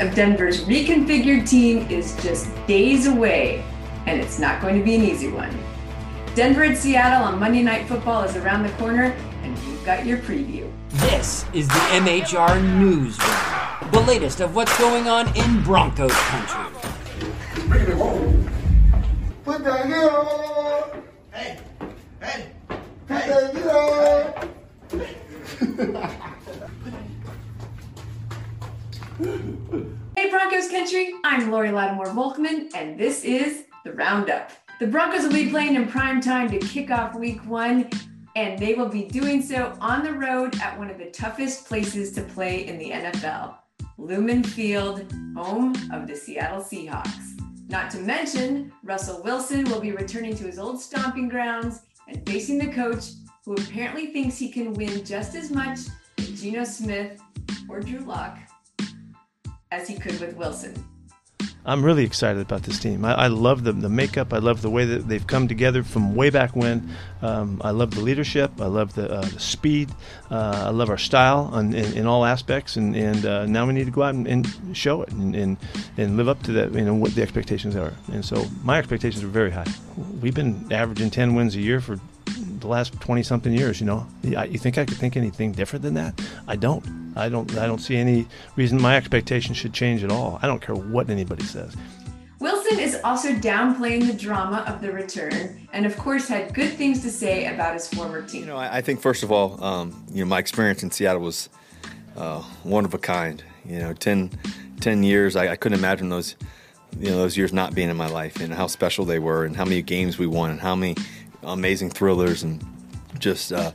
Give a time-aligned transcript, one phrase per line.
[0.00, 3.62] Of Denver's reconfigured team is just days away,
[4.06, 5.54] and it's not going to be an easy one.
[6.34, 10.16] Denver at Seattle on Monday Night Football is around the corner, and you've got your
[10.18, 10.72] preview.
[10.88, 16.64] This is the MHR News Room, the latest of what's going on in Broncos country.
[19.44, 21.02] Put that heel on.
[21.32, 21.58] Hey,
[22.20, 23.70] hey, Put that heel
[26.10, 26.20] on.
[30.20, 34.50] Hey Broncos country, I'm Lori Lattimore Volkman, and this is the Roundup.
[34.78, 37.88] The Broncos will be playing in prime time to kick off week one,
[38.36, 42.12] and they will be doing so on the road at one of the toughest places
[42.12, 43.54] to play in the NFL,
[43.96, 47.40] Lumen Field, home of the Seattle Seahawks.
[47.70, 52.58] Not to mention, Russell Wilson will be returning to his old stomping grounds and facing
[52.58, 53.12] the coach
[53.46, 55.78] who apparently thinks he can win just as much
[56.18, 57.22] with Geno Smith
[57.70, 58.36] or Drew Lock
[59.70, 60.74] as he could with Wilson.
[61.64, 63.04] I'm really excited about this team.
[63.04, 64.32] I, I love the, the makeup.
[64.32, 66.90] I love the way that they've come together from way back when.
[67.20, 68.50] Um, I love the leadership.
[68.60, 69.90] I love the, uh, the speed.
[70.30, 72.76] Uh, I love our style in, in, in all aspects.
[72.76, 75.56] And, and uh, now we need to go out and, and show it and, and,
[75.98, 77.92] and live up to that, you know, what the expectations are.
[78.10, 79.70] And so my expectations are very high.
[80.22, 82.00] We've been averaging 10 wins a year for
[82.60, 84.06] the last 20 something years, you know.
[84.22, 86.20] You think I could think anything different than that?
[86.48, 86.99] I don't.
[87.16, 88.26] I don't I don't see any
[88.56, 90.38] reason my expectations should change at all.
[90.42, 91.76] I don't care what anybody says.
[92.40, 97.02] Wilson is also downplaying the drama of the return and, of course, had good things
[97.02, 98.40] to say about his former team.
[98.40, 101.20] You know, I, I think, first of all, um, you know, my experience in Seattle
[101.20, 101.50] was
[102.16, 103.44] uh, one of a kind.
[103.66, 104.30] You know, 10,
[104.80, 106.36] 10 years, I, I couldn't imagine those,
[106.98, 109.54] you know, those years not being in my life and how special they were and
[109.54, 110.96] how many games we won and how many
[111.42, 112.64] amazing thrillers and
[113.18, 113.72] just uh,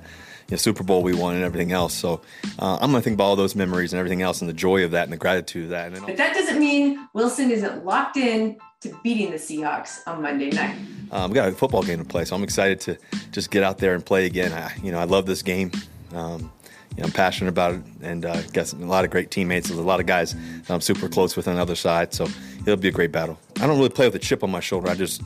[0.47, 1.93] you know, Super Bowl we won and everything else.
[1.93, 2.21] So
[2.59, 4.83] uh, I'm going to think about all those memories and everything else and the joy
[4.83, 5.93] of that and the gratitude of that.
[5.93, 10.49] And but that doesn't mean Wilson isn't locked in to beating the Seahawks on Monday
[10.49, 10.77] night.
[11.11, 12.97] Um, we got a football game to play, so I'm excited to
[13.31, 14.53] just get out there and play again.
[14.53, 15.71] I, you know, I love this game.
[16.13, 16.51] Um,
[16.95, 19.67] you know, I'm passionate about it, and uh, got a lot of great teammates.
[19.67, 22.27] There's a lot of guys that I'm super close with on the other side, so
[22.61, 23.37] it'll be a great battle.
[23.59, 24.89] I don't really play with a chip on my shoulder.
[24.89, 25.21] I just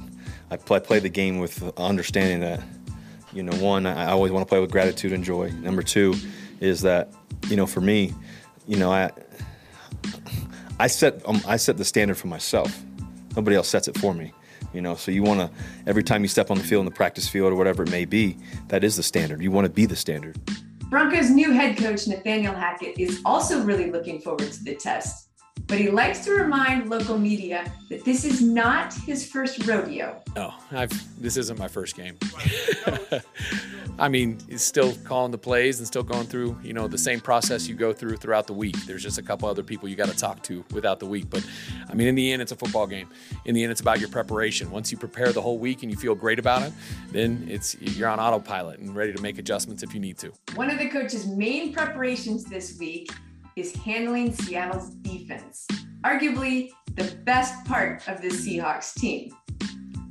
[0.51, 2.61] I play, play the game with understanding that,
[3.33, 5.51] you know, one, I always want to play with gratitude and joy.
[5.61, 6.15] Number two
[6.59, 7.09] is that,
[7.47, 8.13] you know, for me,
[8.67, 9.11] you know, I
[10.79, 12.83] I set um, I set the standard for myself.
[13.35, 14.33] Nobody else sets it for me.
[14.73, 15.49] You know, so you want to
[15.87, 18.05] every time you step on the field in the practice field or whatever it may
[18.05, 18.37] be,
[18.67, 19.41] that is the standard.
[19.41, 20.39] You want to be the standard.
[20.89, 25.28] Broncos' new head coach, Nathaniel Hackett, is also really looking forward to the test.
[25.67, 30.21] But he likes to remind local media that this is not his first rodeo.
[30.35, 30.91] No, I've,
[31.21, 32.17] this isn't my first game.
[33.99, 37.19] I mean, he's still calling the plays and still going through, you know, the same
[37.19, 38.77] process you go through throughout the week.
[38.85, 41.29] There's just a couple other people you got to talk to without the week.
[41.29, 41.45] But
[41.89, 43.09] I mean, in the end, it's a football game.
[43.45, 44.71] In the end, it's about your preparation.
[44.71, 46.71] Once you prepare the whole week and you feel great about it,
[47.11, 50.31] then it's you're on autopilot and ready to make adjustments if you need to.
[50.55, 53.11] One of the coach's main preparations this week
[53.59, 55.67] is handling Seattle's defense,
[56.05, 59.35] arguably the best part of the Seahawks team.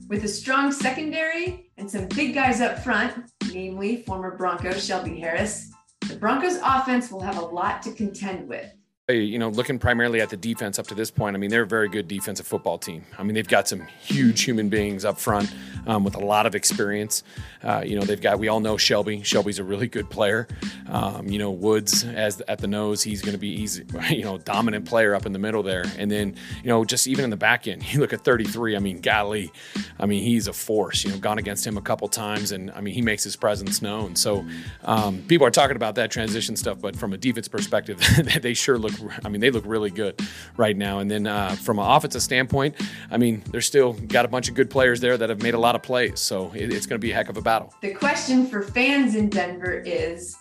[0.08, 5.72] With a strong secondary and some big guys up front, namely former Bronco Shelby Harris,
[6.08, 8.70] the Broncos offense will have a lot to contend with
[9.14, 11.66] you know, looking primarily at the defense up to this point, I mean, they're a
[11.66, 13.06] very good defensive football team.
[13.16, 15.50] I mean, they've got some huge human beings up front
[15.86, 17.22] um, with a lot of experience.
[17.62, 19.22] Uh, you know, they've got, we all know Shelby.
[19.22, 20.46] Shelby's a really good player.
[20.88, 24.36] Um, you know, Woods as at the nose, he's going to be easy, you know,
[24.36, 25.86] dominant player up in the middle there.
[25.96, 28.76] And then, you know, just even in the back end, you look at 33.
[28.76, 29.50] I mean, golly,
[29.98, 31.02] I mean, he's a force.
[31.02, 33.80] You know, gone against him a couple times, and I mean, he makes his presence
[33.80, 34.16] known.
[34.16, 34.44] So
[34.84, 37.98] um, people are talking about that transition stuff, but from a defense perspective,
[38.42, 40.20] they sure look I mean, they look really good
[40.56, 40.98] right now.
[40.98, 42.76] And then uh, from an offensive standpoint,
[43.10, 45.58] I mean, they're still got a bunch of good players there that have made a
[45.58, 46.20] lot of plays.
[46.20, 47.72] So it, it's going to be a heck of a battle.
[47.82, 50.36] The question for fans in Denver is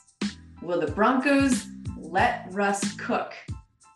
[0.62, 1.66] Will the Broncos
[1.98, 3.34] let Russ cook?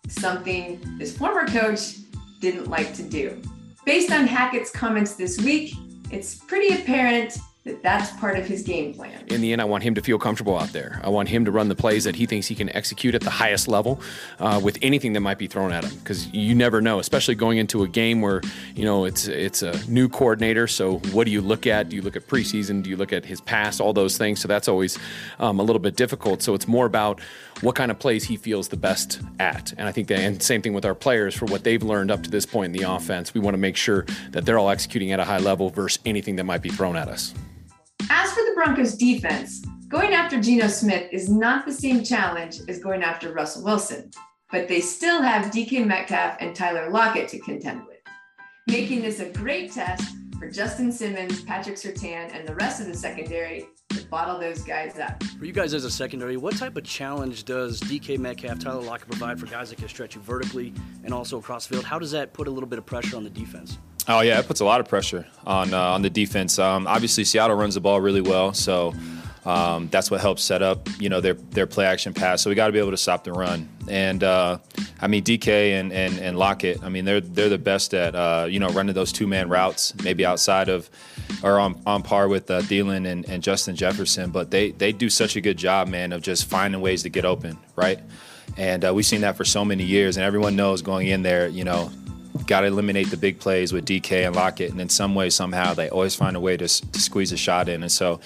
[0.07, 1.97] Something his former coach
[2.39, 3.41] didn't like to do.
[3.85, 5.73] Based on Hackett's comments this week,
[6.11, 9.23] it's pretty apparent that that's part of his game plan.
[9.27, 10.99] In the end, I want him to feel comfortable out there.
[11.03, 13.29] I want him to run the plays that he thinks he can execute at the
[13.29, 14.01] highest level
[14.39, 15.95] uh, with anything that might be thrown at him.
[15.99, 18.41] Because you never know, especially going into a game where
[18.75, 20.65] you know it's it's a new coordinator.
[20.65, 21.89] So what do you look at?
[21.89, 22.81] Do you look at preseason?
[22.81, 23.79] Do you look at his past?
[23.79, 24.39] All those things.
[24.39, 24.97] So that's always
[25.37, 26.41] um, a little bit difficult.
[26.41, 27.19] So it's more about
[27.61, 29.71] what kind of plays he feels the best at.
[29.77, 32.23] And I think that, and same thing with our players for what they've learned up
[32.23, 33.35] to this point in the offense.
[33.35, 36.37] We want to make sure that they're all executing at a high level versus anything
[36.37, 37.35] that might be thrown at us.
[38.09, 42.80] As for the Broncos defense, going after Geno Smith is not the same challenge as
[42.80, 44.09] going after Russell Wilson,
[44.51, 48.00] but they still have DK Metcalf and Tyler Lockett to contend with,
[48.68, 50.03] making this a great test
[50.39, 54.97] for Justin Simmons, Patrick Surtain, and the rest of the secondary to bottle those guys
[54.97, 55.21] up.
[55.24, 59.09] For you guys as a secondary, what type of challenge does DK Metcalf, Tyler Lockett
[59.09, 60.74] provide for guys that can stretch you vertically
[61.04, 61.83] and also across field?
[61.83, 63.77] How does that put a little bit of pressure on the defense?
[64.07, 66.57] Oh yeah, it puts a lot of pressure on uh, on the defense.
[66.59, 68.94] Um, obviously, Seattle runs the ball really well, so
[69.45, 72.42] um, that's what helps set up you know their their play action pass.
[72.42, 73.68] So we got to be able to stop the run.
[73.88, 74.59] And uh,
[75.00, 76.83] I mean DK and, and and Lockett.
[76.83, 79.94] I mean they're they're the best at uh, you know running those two man routes,
[80.04, 80.89] maybe outside of
[81.44, 84.31] or on, on par with uh, Thielen and, and Justin Jefferson.
[84.31, 87.25] But they they do such a good job, man, of just finding ways to get
[87.25, 88.00] open, right?
[88.57, 91.47] And uh, we've seen that for so many years, and everyone knows going in there,
[91.47, 91.89] you know,
[92.47, 95.73] got to eliminate the big plays with DK and Lockett, and in some way, somehow,
[95.73, 97.81] they always find a way to, to squeeze a shot in.
[97.83, 98.19] And so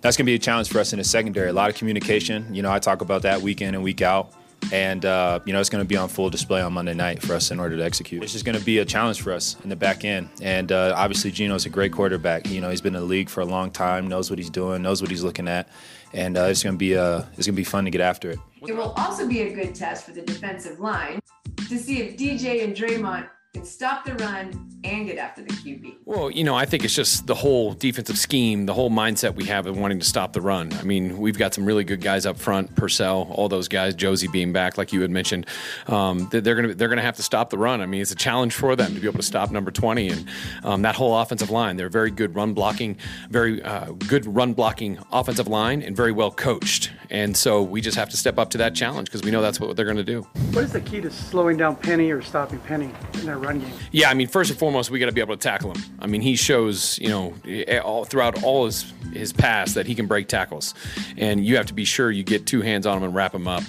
[0.00, 1.48] that's going to be a challenge for us in the secondary.
[1.48, 2.54] A lot of communication.
[2.54, 4.32] You know, I talk about that week in and week out.
[4.72, 7.34] And, uh, you know, it's going to be on full display on Monday night for
[7.34, 8.22] us in order to execute.
[8.22, 10.28] It's just going to be a challenge for us in the back end.
[10.42, 12.48] And uh, obviously, Geno's a great quarterback.
[12.48, 14.82] You know, he's been in the league for a long time, knows what he's doing,
[14.82, 15.68] knows what he's looking at.
[16.12, 18.30] And uh, it's going to be uh, it's going to be fun to get after
[18.30, 18.38] it.
[18.66, 21.20] It will also be a good test for the defensive line
[21.68, 25.96] to see if DJ and Dre'Mont can stop the run and get after the QB.
[26.04, 29.44] Well, you know, I think it's just the whole defensive scheme, the whole mindset we
[29.46, 30.72] have of wanting to stop the run.
[30.74, 34.28] I mean, we've got some really good guys up front, Purcell, all those guys, Josie
[34.28, 35.46] being back, like you had mentioned.
[35.86, 37.80] Um, they're going to they're going to have to stop the run.
[37.80, 40.28] I mean, it's a challenge for them to be able to stop number 20 and
[40.62, 41.76] um, that whole offensive line.
[41.76, 42.98] They're very good run blocking,
[43.30, 46.92] very uh, good run blocking offensive line, and very well coached.
[47.08, 49.58] And so we just have to step up to that challenge because we know that's
[49.58, 50.22] what they're going to do.
[50.52, 53.70] What is the key to slowing down Penny or stopping Penny in their run game?
[53.92, 55.82] Yeah, I mean, first and foremost, we got to be able to tackle him.
[56.00, 59.94] I mean, he shows, you know, eh, all, throughout all his his past that he
[59.94, 60.74] can break tackles,
[61.16, 63.48] and you have to be sure you get two hands on him and wrap him
[63.48, 63.62] up.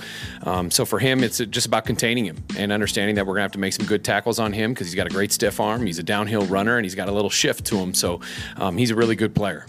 [0.44, 3.52] Um, so for him, it's just about containing him and understanding that we're gonna have
[3.54, 6.00] to make some good tackles on him because he's got a great stiff arm, he's
[6.00, 7.94] a downhill runner, and he's got a little shift to him.
[7.94, 8.22] So
[8.58, 9.66] um, he's a really good player.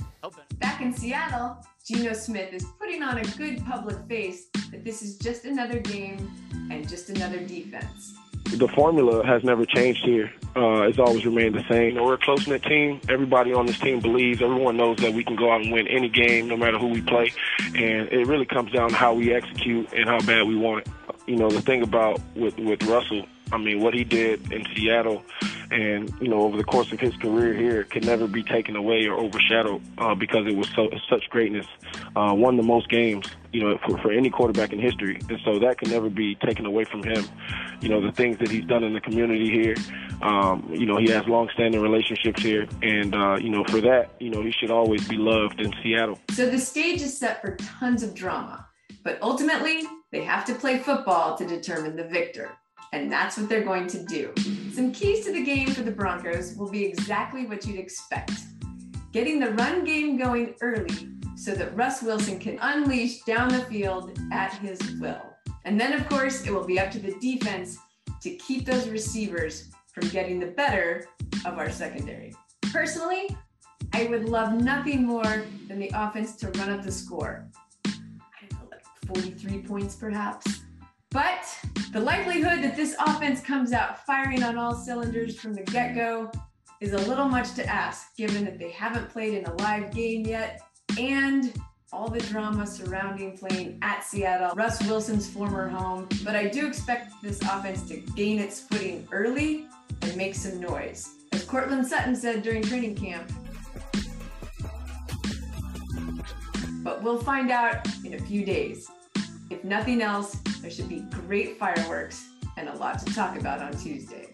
[0.58, 5.16] Back in Seattle, Geno Smith is putting on a good public face that this is
[5.18, 6.30] just another game
[6.70, 8.14] and just another defense
[8.56, 10.32] the formula has never changed here.
[10.56, 11.90] Uh, it's always remained the same.
[11.90, 13.00] You know, we're a close knit team.
[13.08, 14.42] Everybody on this team believes.
[14.42, 17.02] Everyone knows that we can go out and win any game, no matter who we
[17.02, 17.32] play.
[17.74, 20.92] And it really comes down to how we execute and how bad we want it.
[21.26, 25.22] You know, the thing about with with Russell, I mean, what he did in Seattle
[25.70, 29.06] and you know over the course of his career here, can never be taken away
[29.06, 31.66] or overshadowed uh, because it was so such greatness.
[32.16, 35.58] Uh, won the most games, you know, for, for any quarterback in history, and so
[35.58, 37.24] that can never be taken away from him.
[37.80, 39.76] You know, the things that he's done in the community here.
[40.20, 44.30] Um, you know, he has long-standing relationships here, and uh, you know, for that, you
[44.30, 46.18] know, he should always be loved in Seattle.
[46.30, 48.66] So the stage is set for tons of drama,
[49.04, 52.50] but ultimately they have to play football to determine the victor.
[52.92, 54.32] And that's what they're going to do.
[54.72, 58.32] Some keys to the game for the Broncos will be exactly what you'd expect.
[59.12, 64.18] Getting the run game going early so that Russ Wilson can unleash down the field
[64.32, 65.20] at his will.
[65.68, 67.76] And then, of course, it will be up to the defense
[68.22, 71.04] to keep those receivers from getting the better
[71.44, 72.34] of our secondary.
[72.72, 73.36] Personally,
[73.92, 77.46] I would love nothing more than the offense to run up the score.
[77.84, 77.90] I
[78.48, 80.60] don't know, like 43 points perhaps.
[81.10, 81.46] But
[81.92, 86.30] the likelihood that this offense comes out firing on all cylinders from the get go
[86.80, 90.24] is a little much to ask, given that they haven't played in a live game
[90.24, 90.62] yet
[90.98, 91.52] and
[91.92, 96.06] all the drama surrounding playing at Seattle, Russ Wilson's former home.
[96.22, 99.66] But I do expect this offense to gain its footing early
[100.02, 101.14] and make some noise.
[101.32, 103.30] As Courtland Sutton said during training camp,
[106.82, 108.90] but we'll find out in a few days.
[109.50, 112.28] If nothing else, there should be great fireworks
[112.58, 114.26] and a lot to talk about on Tuesday.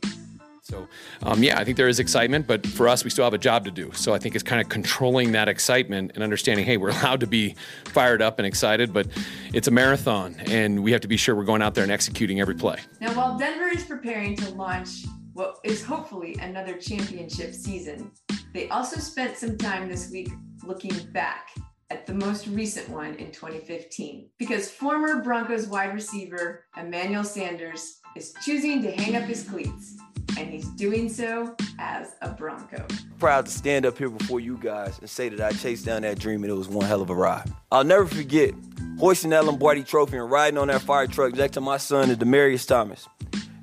[0.64, 0.88] So,
[1.22, 3.66] um, yeah, I think there is excitement, but for us, we still have a job
[3.66, 3.92] to do.
[3.92, 7.26] So I think it's kind of controlling that excitement and understanding, hey, we're allowed to
[7.26, 7.54] be
[7.84, 9.06] fired up and excited, but
[9.52, 12.40] it's a marathon, and we have to be sure we're going out there and executing
[12.40, 12.78] every play.
[12.98, 15.04] Now, while Denver is preparing to launch
[15.34, 18.10] what is hopefully another championship season,
[18.54, 20.30] they also spent some time this week
[20.64, 21.50] looking back
[21.90, 28.32] at the most recent one in 2015 because former Broncos wide receiver Emmanuel Sanders is
[28.42, 29.98] choosing to hang up his cleats,
[30.38, 32.84] and he's doing so as a Bronco.
[33.18, 36.18] Proud to stand up here before you guys and say that I chased down that
[36.18, 37.50] dream and it was one hell of a ride.
[37.70, 38.54] I'll never forget
[38.98, 42.20] hoisting that Lombardi trophy and riding on that fire truck next to my son and
[42.20, 43.08] Demaryius Thomas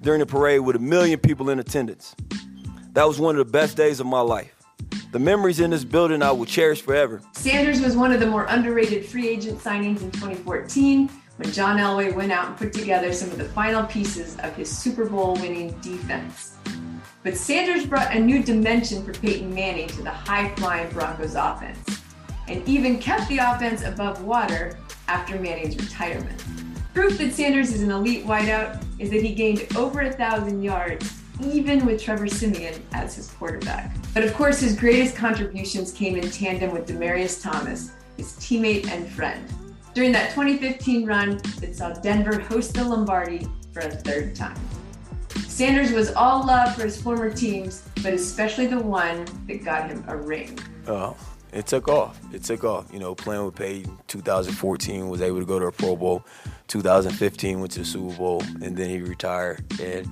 [0.01, 2.15] during the parade with a million people in attendance.
[2.93, 4.53] That was one of the best days of my life.
[5.11, 7.21] The memories in this building I will cherish forever.
[7.33, 11.09] Sanders was one of the more underrated free agent signings in 2014
[11.41, 14.69] when John Elway went out and put together some of the final pieces of his
[14.69, 16.55] Super Bowl winning defense.
[17.23, 22.03] But Sanders brought a new dimension for Peyton Manning to the high flying Broncos offense
[22.47, 26.43] and even kept the offense above water after Manning's retirement.
[26.93, 31.11] Proof that Sanders is an elite wideout is that he gained over a thousand yards
[31.41, 33.95] even with Trevor Siemian as his quarterback.
[34.13, 39.09] But of course, his greatest contributions came in tandem with Demaryius Thomas, his teammate and
[39.09, 39.43] friend.
[39.93, 44.57] During that 2015 run that saw Denver host the Lombardi for a third time.
[45.47, 50.03] Sanders was all love for his former teams, but especially the one that got him
[50.07, 50.57] a ring.
[50.87, 51.13] Uh,
[51.51, 52.19] it took off.
[52.33, 52.91] It took off.
[52.93, 56.25] You know, playing with Peyton, 2014 was able to go to a Pro Bowl.
[56.67, 59.61] 2015 went to the Super Bowl, and then he retired.
[59.81, 60.09] And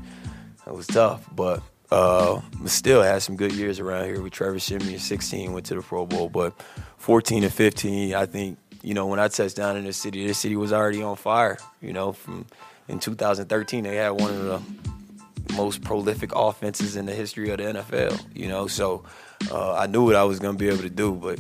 [0.67, 4.99] it was tough, but uh, still had some good years around here with Trevor Siemian.
[4.99, 6.53] 16 went to the Pro Bowl, but
[6.97, 10.33] 14 and 15, I think you know when I touched down in the city, the
[10.33, 11.57] city was already on fire.
[11.81, 12.45] You know, from
[12.87, 17.63] in 2013 they had one of the most prolific offenses in the history of the
[17.63, 18.25] NFL.
[18.35, 19.03] You know, so
[19.51, 21.39] uh, I knew what I was going to be able to do, but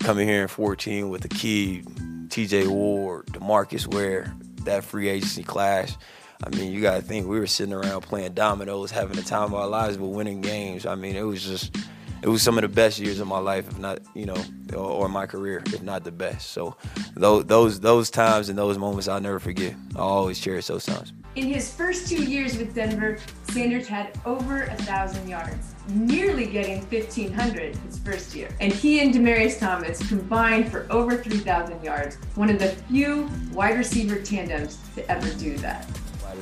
[0.00, 1.82] coming here in 14 with the key,
[2.28, 2.66] T.J.
[2.66, 4.32] Ward, Demarcus Ware,
[4.64, 5.96] that free agency clash
[6.42, 9.44] I mean, you got to think we were sitting around playing dominoes, having the time
[9.44, 10.86] of our lives, but winning games.
[10.86, 11.76] I mean, it was just,
[12.22, 14.36] it was some of the best years of my life, if not, you know,
[14.74, 16.50] or, or my career, if not the best.
[16.50, 16.76] So,
[17.14, 19.74] those those those times and those moments I'll never forget.
[19.96, 21.12] I'll always cherish those times.
[21.36, 23.18] In his first two years with Denver,
[23.50, 28.48] Sanders had over a thousand yards, nearly getting 1,500 his first year.
[28.60, 33.78] And he and Demaryius Thomas combined for over 3,000 yards, one of the few wide
[33.78, 35.86] receiver tandems to ever do that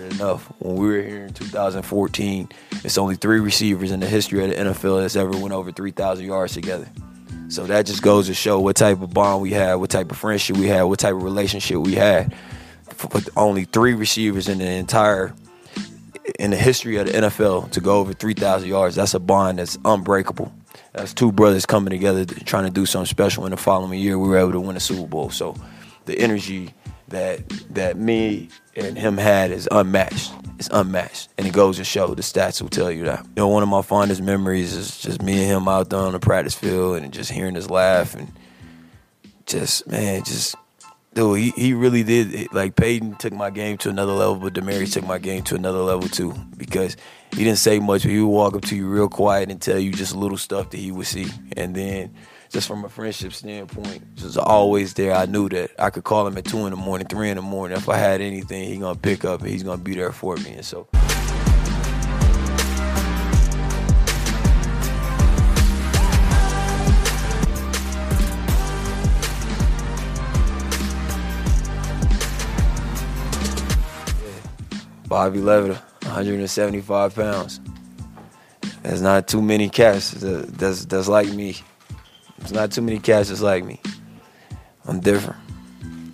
[0.03, 0.53] enough.
[0.59, 2.49] When we were here in 2014,
[2.85, 6.25] it's only three receivers in the history of the NFL that's ever went over 3,000
[6.25, 6.89] yards together.
[7.49, 10.17] So that just goes to show what type of bond we had, what type of
[10.17, 12.35] friendship we had, what type of relationship we had.
[13.11, 15.35] But only three receivers in the entire
[16.39, 18.97] in the history of the NFL to go over 3,000 yards.
[18.97, 20.53] That's a bond that's unbreakable.
[20.93, 23.45] That's two brothers coming together trying to do something special.
[23.45, 25.31] In the following year, we were able to win a Super Bowl.
[25.31, 25.55] So
[26.07, 26.75] the energy
[27.09, 30.33] that that me and him had is unmatched.
[30.59, 32.15] It's unmatched, and it goes to show.
[32.15, 33.25] The stats will tell you that.
[33.25, 36.13] You know, one of my fondest memories is just me and him out there on
[36.13, 38.33] the practice field and just hearing his laugh and
[39.47, 40.57] just man, just
[41.17, 42.53] dude, he, he really did.
[42.53, 45.81] Like Peyton took my game to another level, but Demaryius took my game to another
[45.81, 46.33] level too.
[46.57, 46.97] Because
[47.33, 49.79] he didn't say much, but he would walk up to you real quiet and tell
[49.79, 51.27] you just little stuff that he would see.
[51.57, 52.15] And then,
[52.51, 55.13] just from a friendship standpoint, just always there.
[55.15, 57.43] I knew that I could call him at two in the morning, three in the
[57.43, 57.77] morning.
[57.77, 60.53] If I had anything, he gonna pick up and he's gonna be there for me.
[60.53, 60.87] And so.
[75.09, 77.61] Five eleven, 175 pounds.
[78.83, 81.57] There's not too many cats that- that's that's like me.
[82.39, 83.81] There's not too many cats like me.
[84.87, 85.41] I'm different.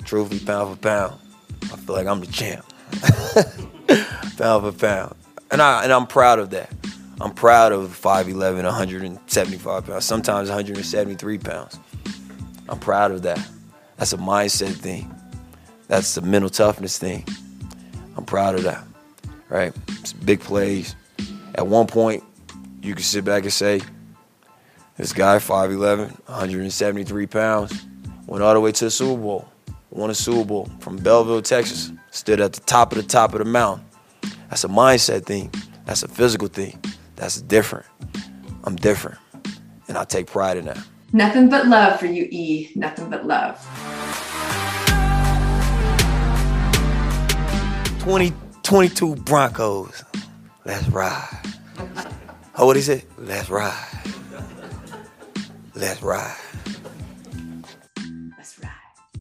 [0.05, 1.21] Truthfully, pound for pound,
[1.65, 2.65] I feel like I'm the champ.
[4.37, 5.15] pound for pound,
[5.51, 6.73] and I and I'm proud of that.
[7.21, 10.05] I'm proud of 5'11", 175 pounds.
[10.05, 11.79] Sometimes 173 pounds.
[12.69, 13.41] I'm proud of that.
[13.97, 15.15] That's a mindset thing.
[15.87, 17.25] That's the mental toughness thing.
[18.17, 18.85] I'm proud of that.
[19.49, 19.73] Right?
[19.89, 20.97] It's big plays.
[21.55, 22.25] At one point,
[22.83, 23.83] you can sit back and say,
[24.97, 27.87] this guy, 5'11, 173 pounds,
[28.27, 29.49] went all the way to the Super Bowl,
[29.91, 33.39] won a Super Bowl from Bellville, Texas, stood at the top of the top of
[33.39, 33.85] the mountain.
[34.51, 35.51] That's a mindset thing.
[35.87, 36.79] That's a physical thing.
[37.17, 37.87] That's different.
[38.65, 39.19] I'm different.
[39.89, 40.79] And I take pride in that.
[41.13, 42.71] Nothing but love for you, E.
[42.75, 43.59] Nothing but love.
[48.01, 50.05] 2022 Broncos.
[50.65, 51.41] Let's ride.
[52.57, 53.05] Oh, what he said?
[53.19, 53.89] Let's ride.
[55.83, 56.52] Let's ride.